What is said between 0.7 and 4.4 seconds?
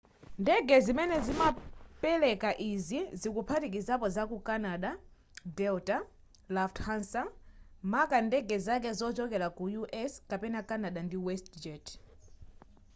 zimene zimapeleka izi zikuphatikizapo za ku